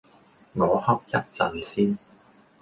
[0.55, 1.97] 我瞌一陣先